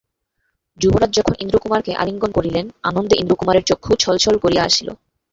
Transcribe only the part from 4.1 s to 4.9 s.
ছল করিয়া আসিল।